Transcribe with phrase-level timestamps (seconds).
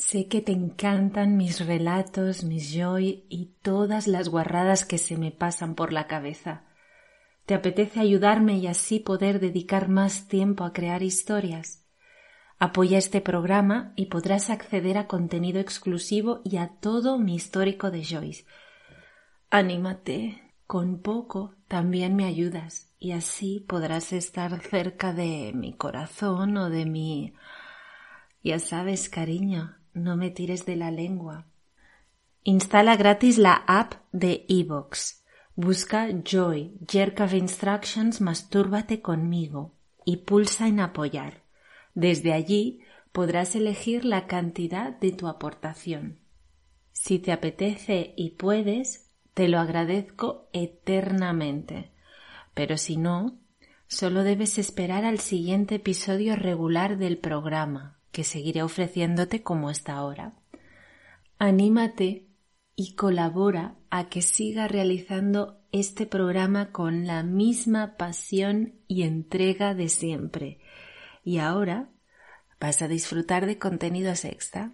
[0.00, 5.30] Sé que te encantan mis relatos, mis joy y todas las guarradas que se me
[5.30, 6.64] pasan por la cabeza.
[7.44, 11.84] ¿Te apetece ayudarme y así poder dedicar más tiempo a crear historias?
[12.58, 18.02] Apoya este programa y podrás acceder a contenido exclusivo y a todo mi histórico de
[18.02, 18.46] Joyce.
[19.50, 26.70] Anímate, con poco también me ayudas y así podrás estar cerca de mi corazón o
[26.70, 27.34] de mi...
[28.42, 31.46] Ya sabes, cariño, no me tires de la lengua.
[32.42, 35.24] Instala gratis la app de Evox.
[35.56, 39.74] Busca Joy, Jerk of Instructions, Mastúrbate conmigo
[40.04, 41.42] y pulsa en apoyar.
[41.94, 42.80] Desde allí
[43.12, 46.20] podrás elegir la cantidad de tu aportación.
[46.92, 51.90] Si te apetece y puedes, te lo agradezco eternamente.
[52.54, 53.38] Pero si no,
[53.86, 60.34] solo debes esperar al siguiente episodio regular del programa, que seguiré ofreciéndote como hasta ahora.
[61.38, 62.26] Anímate
[62.76, 69.88] y colabora a que siga realizando este programa con la misma pasión y entrega de
[69.88, 70.58] siempre.
[71.22, 71.90] Y ahora
[72.60, 74.72] vas a disfrutar de contenidos extra.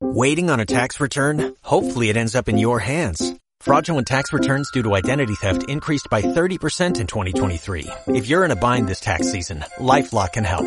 [0.00, 1.54] Waiting on a tax return?
[1.62, 3.34] Hopefully it ends up in your hands.
[3.60, 7.86] Fraudulent tax returns due to identity theft increased by 30% in 2023.
[8.08, 10.66] If you're in a bind this tax season, LifeLock can help.